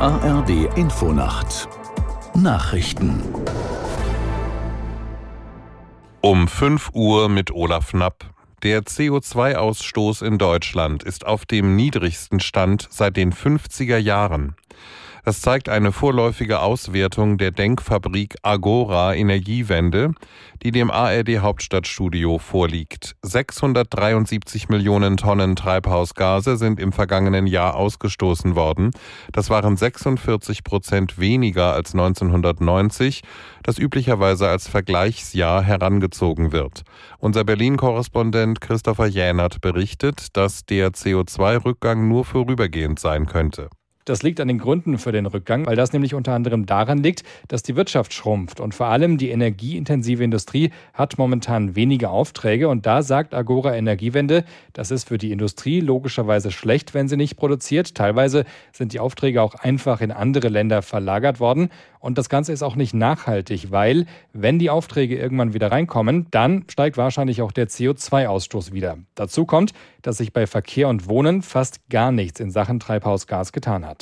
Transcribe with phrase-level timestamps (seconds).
[0.00, 1.68] ARD Infonacht
[2.34, 3.22] Nachrichten
[6.20, 8.24] um 5 Uhr mit Olaf Knapp.
[8.64, 14.56] Der CO2-Ausstoß in Deutschland ist auf dem niedrigsten Stand seit den 50er Jahren.
[15.24, 20.12] Das zeigt eine vorläufige Auswertung der Denkfabrik Agora Energiewende,
[20.62, 23.16] die dem ARD Hauptstadtstudio vorliegt.
[23.22, 28.90] 673 Millionen Tonnen Treibhausgase sind im vergangenen Jahr ausgestoßen worden.
[29.32, 33.22] Das waren 46 Prozent weniger als 1990,
[33.62, 36.82] das üblicherweise als Vergleichsjahr herangezogen wird.
[37.16, 43.70] Unser Berlin-Korrespondent Christopher Jänert berichtet, dass der CO2-Rückgang nur vorübergehend sein könnte.
[44.04, 47.22] Das liegt an den Gründen für den Rückgang, weil das nämlich unter anderem daran liegt,
[47.48, 52.84] dass die Wirtschaft schrumpft und vor allem die energieintensive Industrie hat momentan weniger Aufträge und
[52.84, 57.94] da sagt Agora Energiewende, das ist für die Industrie logischerweise schlecht, wenn sie nicht produziert.
[57.94, 61.70] Teilweise sind die Aufträge auch einfach in andere Länder verlagert worden
[62.04, 66.66] und das Ganze ist auch nicht nachhaltig, weil wenn die Aufträge irgendwann wieder reinkommen, dann
[66.68, 68.98] steigt wahrscheinlich auch der CO2-Ausstoß wieder.
[69.14, 73.86] Dazu kommt, dass sich bei Verkehr und Wohnen fast gar nichts in Sachen Treibhausgas getan
[73.86, 73.93] hat.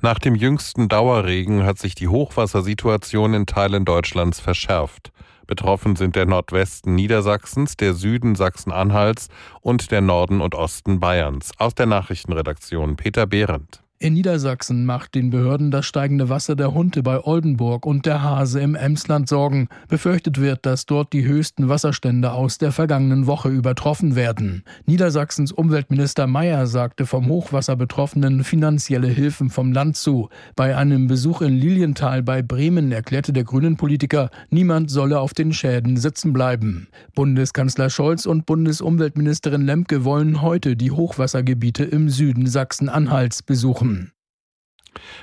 [0.00, 5.12] Nach dem jüngsten Dauerregen hat sich die Hochwassersituation in Teilen Deutschlands verschärft.
[5.46, 9.28] Betroffen sind der Nordwesten Niedersachsens, der Süden Sachsen-Anhalts
[9.60, 11.50] und der Norden und Osten Bayerns.
[11.58, 13.82] Aus der Nachrichtenredaktion Peter Behrendt.
[14.02, 18.58] In Niedersachsen macht den Behörden das steigende Wasser der Hunte bei Oldenburg und der Hase
[18.58, 19.68] im Emsland Sorgen.
[19.88, 24.64] Befürchtet wird, dass dort die höchsten Wasserstände aus der vergangenen Woche übertroffen werden.
[24.86, 30.30] Niedersachsens Umweltminister Mayer sagte vom Hochwasser Betroffenen finanzielle Hilfen vom Land zu.
[30.56, 35.98] Bei einem Besuch in Lilienthal bei Bremen erklärte der Grünen-Politiker, niemand solle auf den Schäden
[35.98, 36.88] sitzen bleiben.
[37.14, 43.89] Bundeskanzler Scholz und Bundesumweltministerin Lemke wollen heute die Hochwassergebiete im Süden Sachsen-Anhalts besuchen.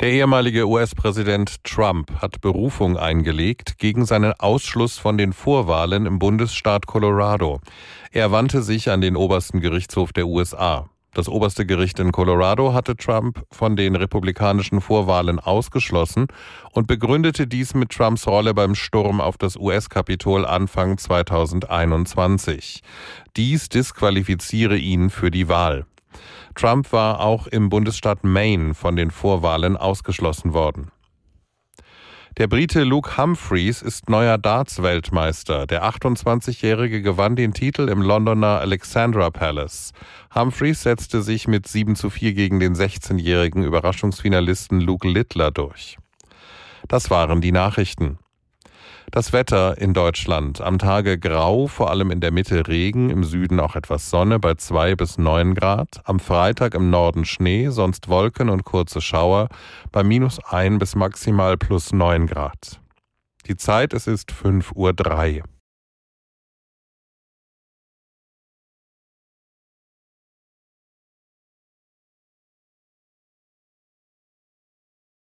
[0.00, 6.86] Der ehemalige US-Präsident Trump hat Berufung eingelegt gegen seinen Ausschluss von den Vorwahlen im Bundesstaat
[6.86, 7.60] Colorado.
[8.12, 10.88] Er wandte sich an den obersten Gerichtshof der USA.
[11.14, 16.26] Das oberste Gericht in Colorado hatte Trump von den republikanischen Vorwahlen ausgeschlossen
[16.72, 22.82] und begründete dies mit Trumps Rolle beim Sturm auf das US-Kapitol Anfang 2021.
[23.36, 25.86] Dies disqualifiziere ihn für die Wahl.
[26.54, 30.90] Trump war auch im Bundesstaat Maine von den Vorwahlen ausgeschlossen worden.
[32.38, 35.66] Der Brite Luke Humphreys ist neuer Darts-Weltmeister.
[35.66, 39.92] Der 28-Jährige gewann den Titel im Londoner Alexandra Palace.
[40.32, 45.96] Humphreys setzte sich mit 7 zu 4 gegen den 16-jährigen Überraschungsfinalisten Luke Littler durch.
[46.86, 48.18] Das waren die Nachrichten.
[49.10, 50.60] Das Wetter in Deutschland.
[50.60, 54.54] Am Tage grau, vor allem in der Mitte Regen, im Süden auch etwas Sonne bei
[54.54, 56.02] zwei bis neun Grad.
[56.04, 59.48] Am Freitag im Norden Schnee, sonst Wolken und kurze Schauer
[59.92, 62.80] bei minus ein bis maximal plus neun Grad.
[63.46, 64.92] Die Zeit, es ist fünf Uhr.
[64.92, 65.42] drei.